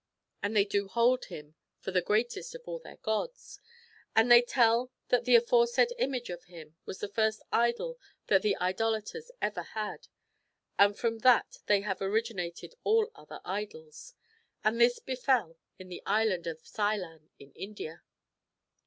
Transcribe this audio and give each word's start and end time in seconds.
And 0.41 0.55
they 0.55 0.65
do 0.65 0.87
hold 0.87 1.25
him 1.25 1.53
for 1.77 1.91
the 1.91 2.01
greatest 2.01 2.55
of 2.55 2.63
all 2.67 2.79
their 2.79 2.95
gods. 2.97 3.59
And 4.15 4.31
they 4.31 4.41
tell 4.41 4.89
that 5.09 5.25
the 5.25 5.35
aforesaid 5.35 5.89
image 5.99 6.31
of 6.31 6.45
him 6.45 6.75
was 6.87 6.97
the 7.01 7.07
first 7.07 7.43
idol 7.51 7.99
that 8.25 8.41
the 8.41 8.55
idolaters 8.57 9.29
ever 9.43 9.61
had; 9.61 10.07
and 10.79 10.97
from 10.97 11.19
that 11.19 11.57
have 11.67 12.01
originated 12.01 12.73
all 12.83 13.11
the 13.11 13.11
other 13.19 13.41
idols. 13.45 14.15
And 14.63 14.81
this 14.81 14.97
befel 14.97 15.59
in 15.77 15.89
the 15.89 16.01
Island 16.07 16.47
of 16.47 16.65
Sedan 16.65 17.29
in 17.37 17.51
India. 17.51 18.01